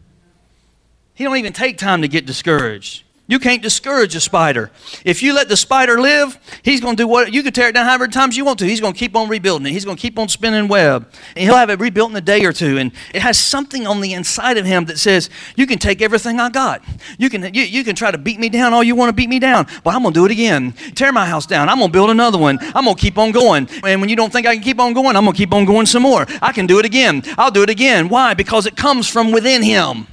He 1.13 1.23
don't 1.23 1.37
even 1.37 1.53
take 1.53 1.77
time 1.77 2.01
to 2.01 2.07
get 2.07 2.25
discouraged. 2.25 3.03
You 3.33 3.39
can't 3.39 3.63
discourage 3.63 4.13
a 4.15 4.19
spider. 4.19 4.69
If 5.03 5.23
you 5.23 5.33
let 5.33 5.49
the 5.49 5.57
spider 5.57 5.99
live, 5.99 6.37
he's 6.61 6.79
going 6.79 6.95
to 6.95 7.01
do 7.01 7.07
what 7.07 7.33
you 7.33 7.41
can 7.41 7.51
tear 7.51 7.69
it 7.69 7.71
down 7.71 7.87
however 7.87 8.07
times 8.07 8.37
you 8.37 8.45
want 8.45 8.59
to. 8.59 8.65
He's 8.65 8.79
going 8.79 8.93
to 8.93 8.99
keep 8.99 9.15
on 9.15 9.27
rebuilding 9.27 9.65
it. 9.65 9.71
He's 9.71 9.85
going 9.85 9.97
to 9.97 10.01
keep 10.01 10.19
on 10.19 10.29
spinning 10.29 10.67
web. 10.67 11.11
And 11.35 11.43
he'll 11.43 11.55
have 11.55 11.71
it 11.71 11.79
rebuilt 11.79 12.11
in 12.11 12.15
a 12.15 12.21
day 12.21 12.45
or 12.45 12.53
two. 12.53 12.77
And 12.77 12.91
it 13.11 13.23
has 13.23 13.39
something 13.39 13.87
on 13.87 14.01
the 14.01 14.13
inside 14.13 14.59
of 14.59 14.67
him 14.67 14.85
that 14.85 14.99
says, 14.99 15.31
You 15.55 15.65
can 15.65 15.79
take 15.79 16.03
everything 16.03 16.39
I 16.39 16.51
got. 16.51 16.83
You 17.17 17.27
can, 17.31 17.51
you, 17.55 17.63
you 17.63 17.83
can 17.83 17.95
try 17.95 18.11
to 18.11 18.19
beat 18.19 18.39
me 18.39 18.49
down 18.49 18.71
all 18.71 18.83
you 18.83 18.93
want 18.93 19.09
to 19.09 19.13
beat 19.13 19.29
me 19.29 19.39
down. 19.39 19.65
But 19.83 19.95
I'm 19.95 20.03
going 20.03 20.13
to 20.13 20.19
do 20.19 20.25
it 20.25 20.31
again. 20.31 20.73
Tear 20.93 21.11
my 21.11 21.25
house 21.25 21.47
down. 21.47 21.69
I'm 21.69 21.79
going 21.79 21.89
to 21.89 21.91
build 21.91 22.11
another 22.11 22.37
one. 22.37 22.59
I'm 22.75 22.83
going 22.83 22.95
to 22.95 23.01
keep 23.01 23.17
on 23.17 23.31
going. 23.31 23.67
And 23.83 23.99
when 23.99 24.11
you 24.11 24.15
don't 24.15 24.31
think 24.31 24.45
I 24.45 24.53
can 24.53 24.63
keep 24.63 24.79
on 24.79 24.93
going, 24.93 25.15
I'm 25.15 25.23
going 25.23 25.33
to 25.33 25.37
keep 25.39 25.55
on 25.55 25.65
going 25.65 25.87
some 25.87 26.03
more. 26.03 26.27
I 26.39 26.51
can 26.51 26.67
do 26.67 26.77
it 26.77 26.85
again. 26.85 27.23
I'll 27.39 27.49
do 27.49 27.63
it 27.63 27.69
again. 27.71 28.09
Why? 28.09 28.35
Because 28.35 28.67
it 28.67 28.77
comes 28.77 29.09
from 29.09 29.31
within 29.31 29.63
him. 29.63 30.05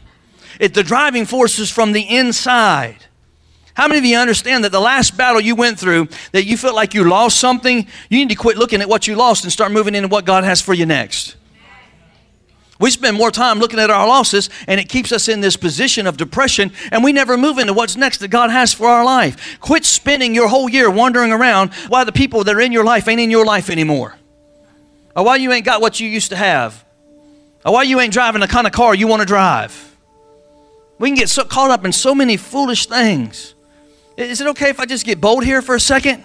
It, 0.58 0.72
the 0.72 0.82
driving 0.82 1.26
force 1.26 1.58
is 1.58 1.70
from 1.70 1.92
the 1.92 2.00
inside. 2.00 3.04
How 3.74 3.88
many 3.88 3.98
of 3.98 4.04
you 4.04 4.18
understand 4.18 4.64
that 4.64 4.72
the 4.72 4.80
last 4.80 5.16
battle 5.16 5.40
you 5.40 5.54
went 5.54 5.78
through, 5.78 6.08
that 6.32 6.44
you 6.44 6.56
felt 6.56 6.74
like 6.74 6.92
you 6.92 7.04
lost 7.04 7.38
something, 7.38 7.86
you 8.08 8.18
need 8.18 8.28
to 8.28 8.34
quit 8.34 8.56
looking 8.56 8.80
at 8.80 8.88
what 8.88 9.06
you 9.06 9.16
lost 9.16 9.44
and 9.44 9.52
start 9.52 9.72
moving 9.72 9.94
into 9.94 10.08
what 10.08 10.24
God 10.24 10.44
has 10.44 10.60
for 10.60 10.74
you 10.74 10.86
next? 10.86 11.36
We 12.80 12.90
spend 12.90 13.14
more 13.16 13.30
time 13.30 13.58
looking 13.58 13.78
at 13.78 13.90
our 13.90 14.08
losses, 14.08 14.48
and 14.66 14.80
it 14.80 14.88
keeps 14.88 15.12
us 15.12 15.28
in 15.28 15.42
this 15.42 15.54
position 15.54 16.06
of 16.06 16.16
depression, 16.16 16.72
and 16.90 17.04
we 17.04 17.12
never 17.12 17.36
move 17.36 17.58
into 17.58 17.74
what's 17.74 17.94
next 17.94 18.18
that 18.18 18.28
God 18.28 18.50
has 18.50 18.72
for 18.72 18.88
our 18.88 19.04
life. 19.04 19.60
Quit 19.60 19.84
spending 19.84 20.34
your 20.34 20.48
whole 20.48 20.68
year 20.68 20.90
wandering 20.90 21.30
around 21.30 21.74
why 21.88 22.04
the 22.04 22.12
people 22.12 22.42
that 22.44 22.54
are 22.56 22.60
in 22.60 22.72
your 22.72 22.84
life 22.84 23.06
ain't 23.06 23.20
in 23.20 23.30
your 23.30 23.44
life 23.44 23.68
anymore, 23.68 24.16
or 25.14 25.26
why 25.26 25.36
you 25.36 25.52
ain't 25.52 25.66
got 25.66 25.82
what 25.82 26.00
you 26.00 26.08
used 26.08 26.30
to 26.30 26.36
have, 26.36 26.82
or 27.66 27.74
why 27.74 27.82
you 27.82 28.00
ain't 28.00 28.14
driving 28.14 28.40
the 28.40 28.48
kind 28.48 28.66
of 28.66 28.72
car 28.72 28.94
you 28.94 29.06
want 29.06 29.20
to 29.20 29.26
drive. 29.26 29.94
We 30.98 31.10
can 31.10 31.16
get 31.16 31.28
so 31.28 31.44
caught 31.44 31.70
up 31.70 31.84
in 31.84 31.92
so 31.92 32.14
many 32.14 32.38
foolish 32.38 32.86
things. 32.86 33.54
Is 34.16 34.40
it 34.40 34.46
okay 34.48 34.70
if 34.70 34.80
I 34.80 34.86
just 34.86 35.06
get 35.06 35.20
bold 35.20 35.44
here 35.44 35.62
for 35.62 35.74
a 35.74 35.80
second? 35.80 36.24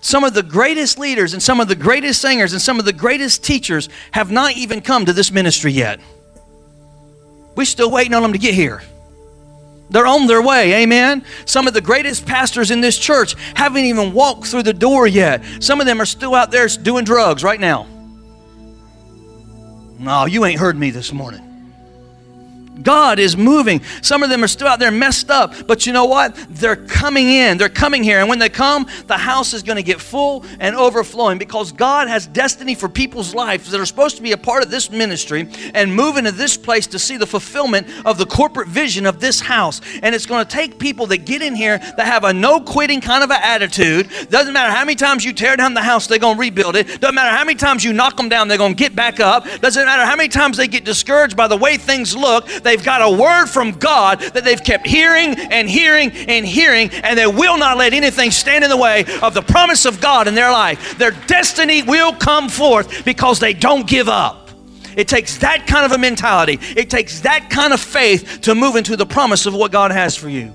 Some 0.00 0.24
of 0.24 0.32
the 0.32 0.42
greatest 0.42 0.98
leaders 0.98 1.34
and 1.34 1.42
some 1.42 1.60
of 1.60 1.68
the 1.68 1.74
greatest 1.74 2.22
singers 2.22 2.52
and 2.52 2.62
some 2.62 2.78
of 2.78 2.84
the 2.84 2.92
greatest 2.92 3.44
teachers 3.44 3.88
have 4.12 4.30
not 4.30 4.56
even 4.56 4.80
come 4.80 5.04
to 5.04 5.12
this 5.12 5.30
ministry 5.30 5.72
yet. 5.72 6.00
We're 7.54 7.66
still 7.66 7.90
waiting 7.90 8.14
on 8.14 8.22
them 8.22 8.32
to 8.32 8.38
get 8.38 8.54
here. 8.54 8.82
They're 9.90 10.06
on 10.06 10.26
their 10.28 10.40
way, 10.40 10.82
amen. 10.82 11.24
Some 11.44 11.66
of 11.66 11.74
the 11.74 11.80
greatest 11.80 12.24
pastors 12.24 12.70
in 12.70 12.80
this 12.80 12.96
church 12.96 13.34
haven't 13.54 13.84
even 13.84 14.12
walked 14.12 14.46
through 14.46 14.62
the 14.62 14.72
door 14.72 15.06
yet. 15.06 15.42
Some 15.58 15.80
of 15.80 15.86
them 15.86 16.00
are 16.00 16.06
still 16.06 16.34
out 16.34 16.50
there 16.50 16.68
doing 16.68 17.04
drugs 17.04 17.42
right 17.42 17.60
now. 17.60 17.86
No, 19.98 20.24
you 20.26 20.44
ain't 20.46 20.60
heard 20.60 20.78
me 20.78 20.90
this 20.90 21.12
morning. 21.12 21.49
God 22.82 23.18
is 23.18 23.36
moving. 23.36 23.82
Some 24.02 24.22
of 24.22 24.30
them 24.30 24.44
are 24.44 24.48
still 24.48 24.68
out 24.68 24.78
there 24.78 24.90
messed 24.90 25.30
up, 25.30 25.66
but 25.66 25.86
you 25.86 25.92
know 25.92 26.06
what? 26.06 26.34
They're 26.48 26.76
coming 26.76 27.28
in. 27.28 27.58
They're 27.58 27.68
coming 27.68 28.02
here. 28.02 28.20
And 28.20 28.28
when 28.28 28.38
they 28.38 28.48
come, 28.48 28.86
the 29.06 29.16
house 29.16 29.54
is 29.54 29.62
going 29.62 29.76
to 29.76 29.82
get 29.82 30.00
full 30.00 30.44
and 30.58 30.76
overflowing 30.76 31.38
because 31.38 31.72
God 31.72 32.08
has 32.08 32.26
destiny 32.26 32.74
for 32.74 32.88
people's 32.88 33.34
lives 33.34 33.70
that 33.70 33.80
are 33.80 33.86
supposed 33.86 34.16
to 34.16 34.22
be 34.22 34.32
a 34.32 34.38
part 34.38 34.62
of 34.62 34.70
this 34.70 34.90
ministry 34.90 35.48
and 35.74 35.94
move 35.94 36.16
into 36.16 36.32
this 36.32 36.56
place 36.56 36.86
to 36.88 36.98
see 36.98 37.16
the 37.16 37.26
fulfillment 37.26 37.86
of 38.04 38.18
the 38.18 38.26
corporate 38.26 38.68
vision 38.68 39.06
of 39.06 39.20
this 39.20 39.40
house. 39.40 39.80
And 40.02 40.14
it's 40.14 40.26
going 40.26 40.44
to 40.44 40.50
take 40.50 40.78
people 40.78 41.06
that 41.06 41.24
get 41.24 41.42
in 41.42 41.54
here 41.54 41.78
that 41.78 42.06
have 42.06 42.24
a 42.24 42.32
no 42.32 42.60
quitting 42.60 43.00
kind 43.00 43.22
of 43.22 43.30
an 43.30 43.40
attitude. 43.42 44.08
Doesn't 44.28 44.52
matter 44.52 44.72
how 44.72 44.84
many 44.84 44.96
times 44.96 45.24
you 45.24 45.32
tear 45.32 45.56
down 45.56 45.74
the 45.74 45.82
house, 45.82 46.06
they're 46.06 46.18
going 46.18 46.36
to 46.36 46.40
rebuild 46.40 46.76
it. 46.76 47.00
Doesn't 47.00 47.14
matter 47.14 47.36
how 47.36 47.44
many 47.44 47.56
times 47.56 47.84
you 47.84 47.92
knock 47.92 48.16
them 48.16 48.28
down, 48.28 48.48
they're 48.48 48.58
going 48.58 48.74
to 48.74 48.78
get 48.78 48.94
back 48.94 49.20
up. 49.20 49.44
Doesn't 49.60 49.84
matter 49.84 50.04
how 50.04 50.16
many 50.16 50.28
times 50.28 50.56
they 50.56 50.68
get 50.68 50.84
discouraged 50.84 51.36
by 51.36 51.48
the 51.48 51.56
way 51.56 51.76
things 51.76 52.16
look. 52.16 52.46
They've 52.70 52.84
got 52.84 53.02
a 53.02 53.10
word 53.10 53.46
from 53.46 53.72
God 53.72 54.20
that 54.20 54.44
they've 54.44 54.62
kept 54.62 54.86
hearing 54.86 55.34
and 55.34 55.68
hearing 55.68 56.12
and 56.12 56.46
hearing, 56.46 56.88
and 56.92 57.18
they 57.18 57.26
will 57.26 57.58
not 57.58 57.76
let 57.76 57.92
anything 57.92 58.30
stand 58.30 58.62
in 58.62 58.70
the 58.70 58.76
way 58.76 59.04
of 59.22 59.34
the 59.34 59.42
promise 59.42 59.86
of 59.86 60.00
God 60.00 60.28
in 60.28 60.36
their 60.36 60.52
life. 60.52 60.96
Their 60.96 61.10
destiny 61.10 61.82
will 61.82 62.12
come 62.12 62.48
forth 62.48 63.04
because 63.04 63.40
they 63.40 63.54
don't 63.54 63.88
give 63.88 64.08
up. 64.08 64.50
It 64.96 65.08
takes 65.08 65.38
that 65.38 65.66
kind 65.66 65.84
of 65.84 65.90
a 65.90 65.98
mentality, 65.98 66.60
it 66.76 66.90
takes 66.90 67.18
that 67.22 67.50
kind 67.50 67.72
of 67.72 67.80
faith 67.80 68.42
to 68.42 68.54
move 68.54 68.76
into 68.76 68.94
the 68.94 69.04
promise 69.06 69.46
of 69.46 69.54
what 69.54 69.72
God 69.72 69.90
has 69.90 70.14
for 70.14 70.28
you. 70.28 70.54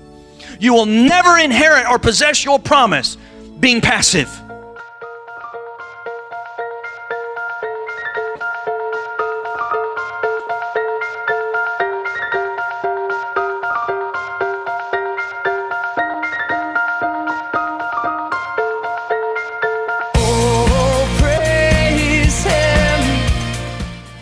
You 0.58 0.72
will 0.72 0.86
never 0.86 1.36
inherit 1.36 1.86
or 1.86 1.98
possess 1.98 2.46
your 2.46 2.58
promise 2.58 3.18
being 3.60 3.82
passive. 3.82 4.30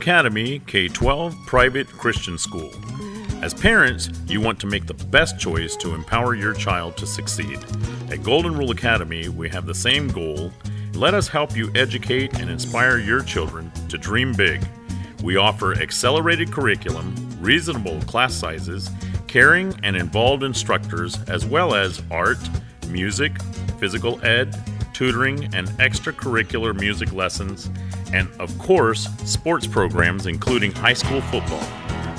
Academy 0.00 0.60
K 0.60 0.88
12 0.88 1.36
Private 1.44 1.86
Christian 1.86 2.38
School. 2.38 2.72
As 3.42 3.52
parents, 3.52 4.08
you 4.28 4.40
want 4.40 4.58
to 4.60 4.66
make 4.66 4.86
the 4.86 4.94
best 4.94 5.38
choice 5.38 5.76
to 5.76 5.92
empower 5.92 6.34
your 6.34 6.54
child 6.54 6.96
to 6.96 7.06
succeed. 7.06 7.58
At 8.10 8.22
Golden 8.22 8.56
Rule 8.56 8.70
Academy, 8.70 9.28
we 9.28 9.50
have 9.50 9.66
the 9.66 9.74
same 9.74 10.08
goal. 10.08 10.52
Let 10.94 11.12
us 11.12 11.28
help 11.28 11.54
you 11.54 11.70
educate 11.74 12.40
and 12.40 12.48
inspire 12.48 12.96
your 12.96 13.22
children 13.22 13.70
to 13.90 13.98
dream 13.98 14.32
big. 14.32 14.66
We 15.22 15.36
offer 15.36 15.74
accelerated 15.74 16.50
curriculum, 16.50 17.14
reasonable 17.38 18.00
class 18.04 18.32
sizes, 18.32 18.90
caring 19.26 19.78
and 19.82 19.96
involved 19.96 20.44
instructors, 20.44 21.22
as 21.28 21.44
well 21.44 21.74
as 21.74 22.02
art, 22.10 22.38
music, 22.88 23.32
physical 23.78 24.18
ed, 24.24 24.56
tutoring, 24.94 25.54
and 25.54 25.68
extracurricular 25.78 26.74
music 26.78 27.12
lessons, 27.12 27.68
and 28.12 28.28
of 28.40 28.56
course, 28.58 29.08
sports 29.24 29.66
programs 29.66 30.26
including 30.26 30.72
high 30.72 30.94
school 30.94 31.20
football. 31.20 31.62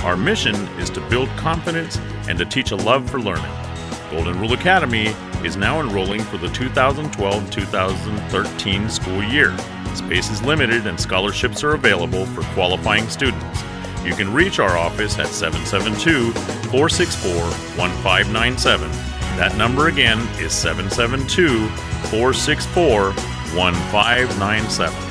Our 0.05 0.17
mission 0.17 0.55
is 0.79 0.89
to 0.91 1.09
build 1.09 1.29
confidence 1.37 1.97
and 2.27 2.37
to 2.39 2.45
teach 2.45 2.71
a 2.71 2.75
love 2.75 3.09
for 3.09 3.19
learning. 3.19 3.51
Golden 4.09 4.39
Rule 4.39 4.53
Academy 4.53 5.07
is 5.43 5.57
now 5.57 5.79
enrolling 5.79 6.21
for 6.21 6.37
the 6.37 6.49
2012 6.49 7.51
2013 7.51 8.89
school 8.89 9.23
year. 9.23 9.55
Space 9.95 10.29
is 10.29 10.41
limited 10.43 10.87
and 10.87 10.99
scholarships 10.99 11.63
are 11.63 11.73
available 11.73 12.25
for 12.27 12.41
qualifying 12.53 13.07
students. 13.09 13.63
You 14.03 14.15
can 14.15 14.33
reach 14.33 14.59
our 14.59 14.77
office 14.77 15.19
at 15.19 15.27
772 15.27 16.31
464 16.69 17.33
1597. 17.77 18.89
That 19.37 19.55
number 19.57 19.87
again 19.87 20.19
is 20.39 20.53
772 20.53 21.67
464 22.09 23.11
1597. 23.11 25.10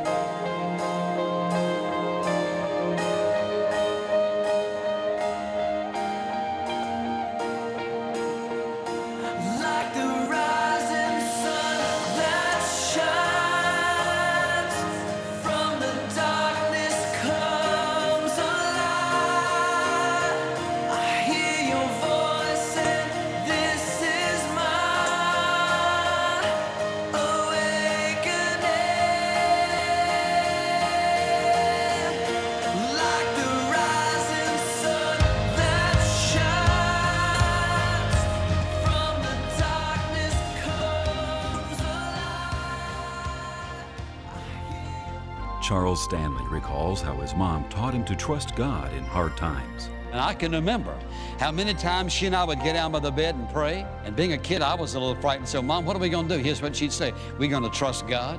Charles 45.71 46.03
Stanley 46.03 46.43
recalls 46.49 47.01
how 47.01 47.15
his 47.21 47.33
mom 47.33 47.63
taught 47.69 47.93
him 47.93 48.03
to 48.03 48.13
trust 48.13 48.57
God 48.57 48.93
in 48.93 49.05
hard 49.05 49.37
times. 49.37 49.89
And 50.11 50.19
I 50.19 50.33
can 50.33 50.51
remember 50.51 50.99
how 51.39 51.49
many 51.49 51.73
times 51.73 52.11
she 52.11 52.25
and 52.25 52.35
I 52.35 52.43
would 52.43 52.59
get 52.59 52.75
out 52.75 52.93
of 52.93 53.01
the 53.01 53.09
bed 53.09 53.35
and 53.35 53.49
pray. 53.53 53.87
And 54.03 54.13
being 54.13 54.33
a 54.33 54.37
kid, 54.37 54.61
I 54.61 54.75
was 54.75 54.95
a 54.95 54.99
little 54.99 55.15
frightened. 55.21 55.47
So, 55.47 55.61
Mom, 55.61 55.85
what 55.85 55.95
are 55.95 55.99
we 55.99 56.09
going 56.09 56.27
to 56.27 56.35
do? 56.35 56.43
Here's 56.43 56.61
what 56.61 56.75
she'd 56.75 56.91
say 56.91 57.13
We're 57.39 57.49
going 57.49 57.63
to 57.63 57.69
trust 57.69 58.05
God. 58.05 58.37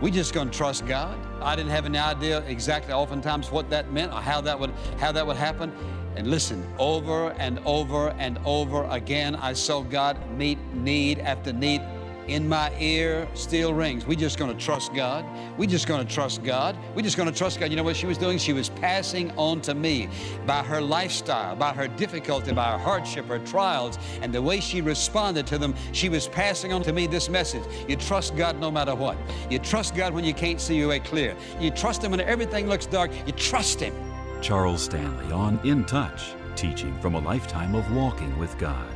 We're 0.00 0.12
just 0.12 0.32
going 0.32 0.50
to 0.50 0.56
trust 0.56 0.86
God. 0.86 1.18
I 1.42 1.56
didn't 1.56 1.72
have 1.72 1.84
any 1.84 1.98
idea 1.98 2.44
exactly 2.46 2.92
oftentimes 2.92 3.50
what 3.50 3.68
that 3.70 3.90
meant 3.90 4.12
or 4.12 4.20
how 4.20 4.40
that 4.42 4.56
would 4.56 4.70
how 5.00 5.10
that 5.10 5.26
would 5.26 5.36
happen. 5.36 5.72
And 6.14 6.28
listen, 6.28 6.64
over 6.78 7.30
and 7.38 7.58
over 7.64 8.10
and 8.20 8.38
over 8.44 8.84
again, 8.84 9.34
I 9.34 9.52
saw 9.52 9.82
God 9.82 10.16
meet 10.30 10.60
need 10.74 11.18
after 11.18 11.52
need. 11.52 11.82
In 12.28 12.48
my 12.48 12.72
ear 12.78 13.28
still 13.34 13.74
rings. 13.74 14.06
We 14.06 14.16
just 14.16 14.38
going 14.38 14.56
to 14.56 14.64
trust 14.64 14.94
God. 14.94 15.24
We 15.58 15.66
just 15.66 15.86
going 15.86 16.06
to 16.06 16.12
trust 16.12 16.42
God. 16.42 16.76
We 16.94 17.02
just 17.02 17.16
going 17.16 17.30
to 17.30 17.36
trust 17.36 17.60
God. 17.60 17.70
You 17.70 17.76
know 17.76 17.82
what 17.82 17.96
she 17.96 18.06
was 18.06 18.16
doing? 18.16 18.38
She 18.38 18.52
was 18.52 18.70
passing 18.70 19.30
on 19.32 19.60
to 19.62 19.74
me 19.74 20.08
by 20.46 20.62
her 20.62 20.80
lifestyle, 20.80 21.54
by 21.54 21.72
her 21.72 21.86
difficulty, 21.86 22.52
by 22.52 22.72
her 22.72 22.78
hardship, 22.78 23.26
her 23.26 23.38
trials, 23.40 23.98
and 24.22 24.32
the 24.32 24.40
way 24.40 24.60
she 24.60 24.80
responded 24.80 25.46
to 25.48 25.58
them. 25.58 25.74
She 25.92 26.08
was 26.08 26.28
passing 26.28 26.72
on 26.72 26.82
to 26.84 26.92
me 26.92 27.06
this 27.06 27.28
message. 27.28 27.62
You 27.88 27.96
trust 27.96 28.36
God 28.36 28.58
no 28.58 28.70
matter 28.70 28.94
what. 28.94 29.18
You 29.50 29.58
trust 29.58 29.94
God 29.94 30.14
when 30.14 30.24
you 30.24 30.32
can't 30.32 30.60
see 30.60 30.76
your 30.76 30.88
way 30.88 31.00
clear. 31.00 31.36
You 31.60 31.70
trust 31.70 32.02
Him 32.02 32.12
when 32.12 32.20
everything 32.20 32.68
looks 32.68 32.86
dark. 32.86 33.10
You 33.26 33.32
trust 33.32 33.80
Him. 33.80 33.94
Charles 34.40 34.82
Stanley 34.82 35.32
on 35.32 35.58
In 35.64 35.84
Touch, 35.84 36.34
teaching 36.56 36.98
from 37.00 37.14
a 37.14 37.18
lifetime 37.18 37.74
of 37.74 37.90
walking 37.94 38.38
with 38.38 38.56
God. 38.58 38.93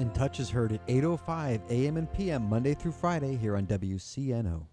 In 0.00 0.10
Touch 0.12 0.40
is 0.40 0.48
heard 0.48 0.72
at 0.72 0.86
8:05 0.86 1.60
a.m. 1.68 1.98
and 1.98 2.10
p.m. 2.14 2.48
Monday 2.48 2.72
through 2.72 2.92
Friday 2.92 3.36
here 3.36 3.54
on 3.54 3.66
WCNO. 3.66 4.69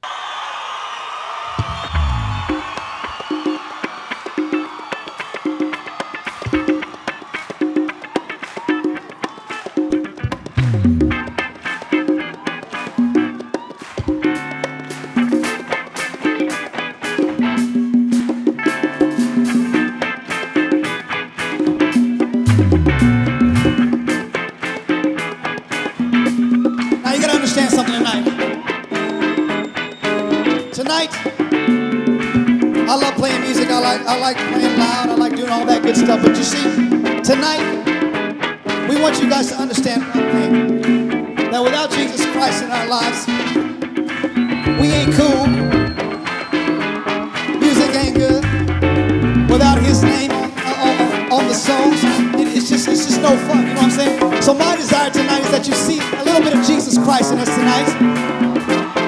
No. 53.28 53.54
You 53.54 53.68
know 53.68 53.74
what 53.74 53.84
I'm 53.84 53.92
saying? 53.92 54.42
So 54.42 54.54
my 54.54 54.76
desire 54.76 55.10
tonight 55.10 55.42
is 55.42 55.52
that 55.52 55.68
you 55.68 55.74
see 55.74 56.00
a 56.00 56.24
little 56.24 56.42
bit 56.42 56.54
of 56.54 56.66
Jesus 56.66 56.98
Christ 56.98 57.34
in 57.34 57.40
us 57.40 57.50
tonight, 57.50 57.90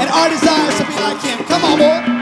and 0.01 0.10
our 0.10 0.29
desire 0.29 0.69
is 0.69 0.77
to 0.79 0.86
be 0.86 0.95
like 0.95 1.21
Him. 1.21 1.45
Come 1.45 1.63
on, 1.63 1.79
boy. 1.79 2.18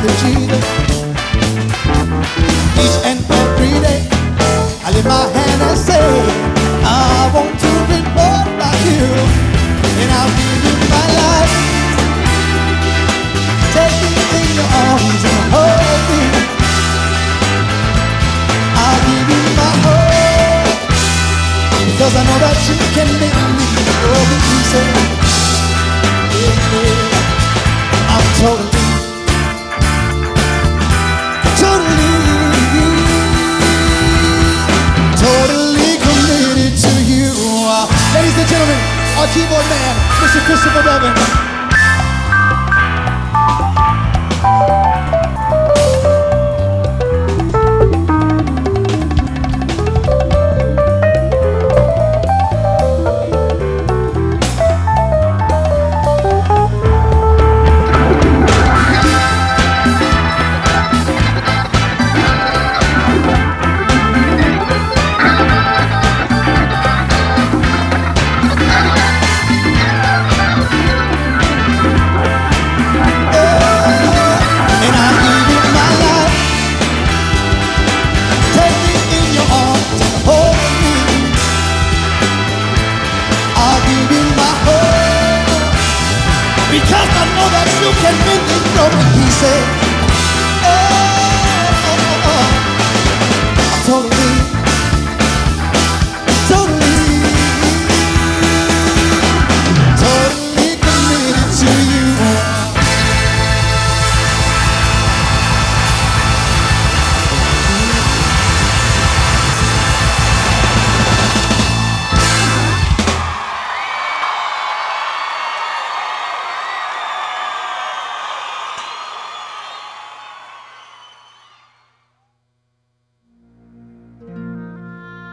More 0.00 0.47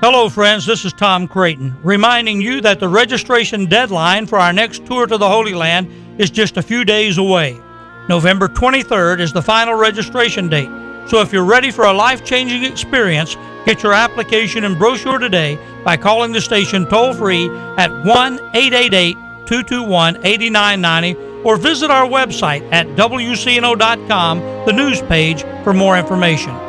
Hello, 0.07 0.29
friends. 0.29 0.67
This 0.67 0.85
is 0.85 0.93
Tom 0.93 1.27
Creighton, 1.27 1.75
reminding 1.81 2.39
you 2.39 2.61
that 2.61 2.79
the 2.79 2.87
registration 2.87 3.65
deadline 3.65 4.27
for 4.27 4.37
our 4.37 4.53
next 4.53 4.85
tour 4.85 5.07
to 5.07 5.17
the 5.17 5.27
Holy 5.27 5.55
Land 5.55 5.89
is 6.21 6.29
just 6.29 6.57
a 6.57 6.61
few 6.61 6.85
days 6.85 7.17
away. 7.17 7.59
November 8.07 8.47
23rd 8.47 9.19
is 9.19 9.33
the 9.33 9.41
final 9.41 9.73
registration 9.73 10.47
date. 10.47 10.69
So 11.09 11.21
if 11.21 11.33
you're 11.33 11.43
ready 11.43 11.71
for 11.71 11.85
a 11.85 11.91
life 11.91 12.23
changing 12.23 12.65
experience, 12.65 13.35
get 13.65 13.81
your 13.81 13.93
application 13.93 14.65
and 14.65 14.77
brochure 14.77 15.17
today 15.17 15.57
by 15.83 15.97
calling 15.97 16.31
the 16.31 16.39
station 16.39 16.85
toll 16.85 17.15
free 17.15 17.49
at 17.75 17.89
1 17.89 18.05
888 18.05 19.13
221 19.47 20.17
8990 20.17 21.15
or 21.41 21.57
visit 21.57 21.89
our 21.89 22.07
website 22.07 22.61
at 22.71 22.85
wcno.com, 22.89 24.39
the 24.67 24.71
news 24.71 25.01
page, 25.01 25.41
for 25.63 25.73
more 25.73 25.97
information. 25.97 26.64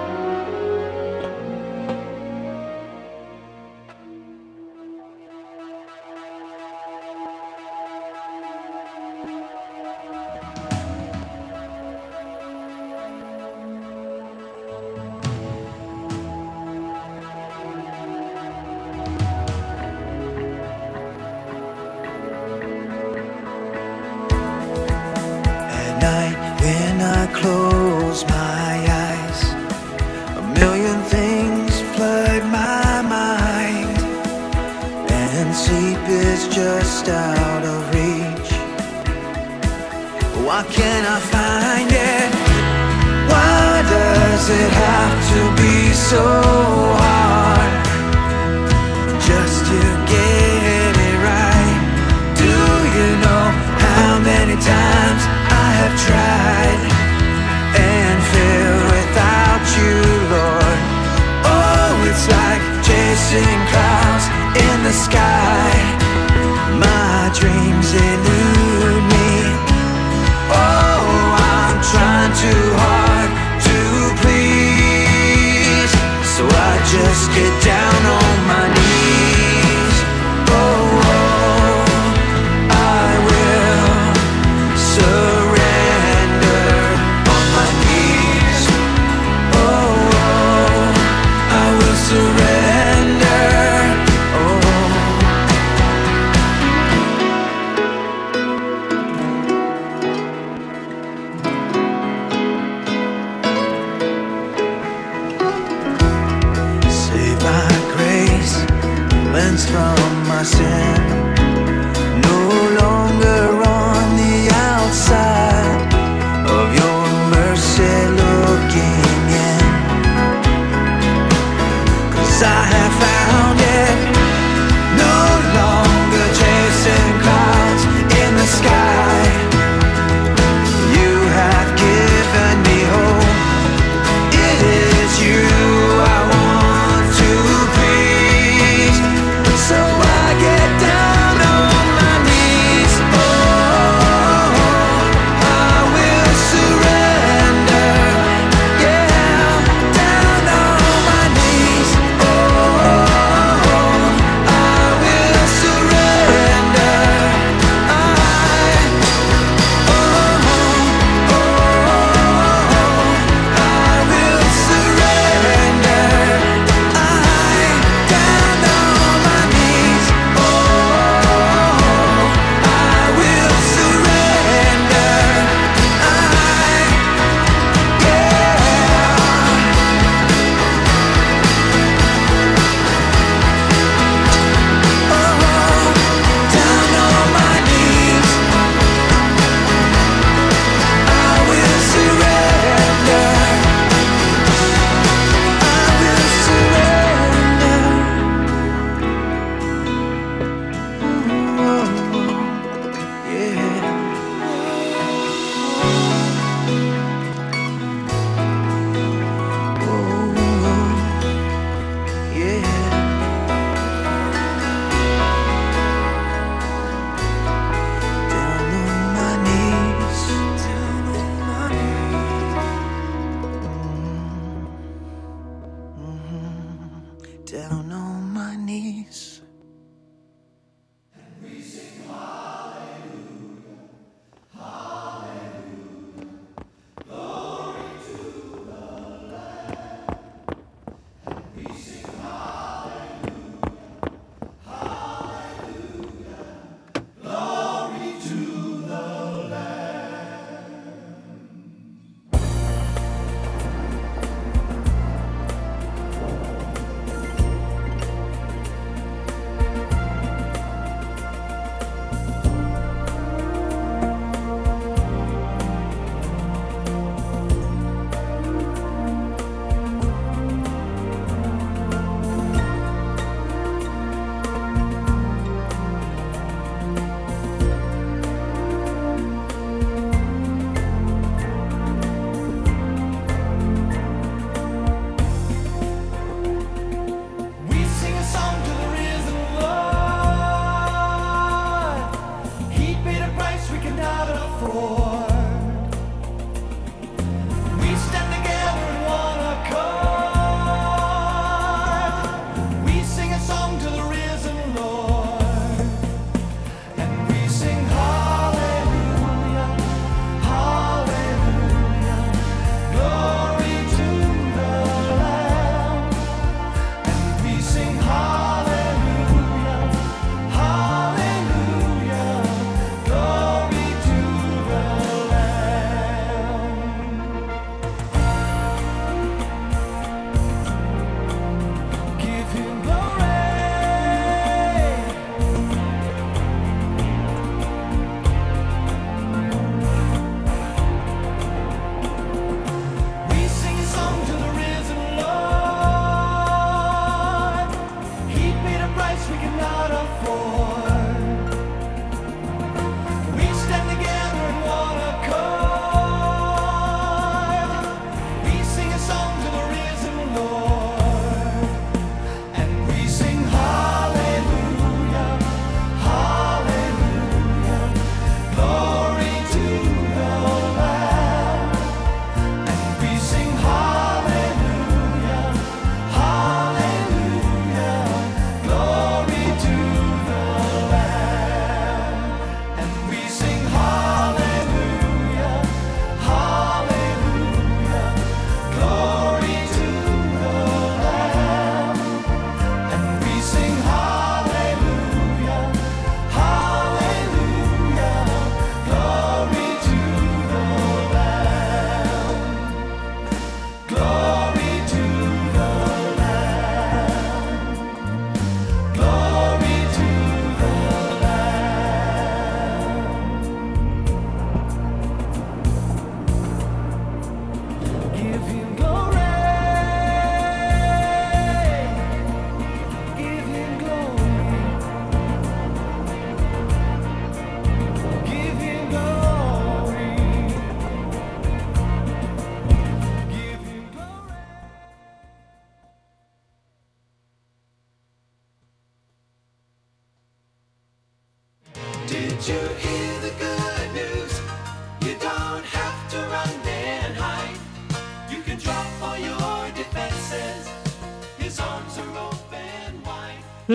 get 77.37 77.65
down 77.65 77.86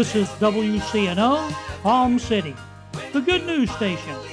This 0.01 0.15
is 0.15 0.29
WCNO, 0.39 1.51
Palm 1.83 2.17
City, 2.17 2.55
the 3.13 3.21
good 3.21 3.45
news 3.45 3.69
station. 3.69 4.30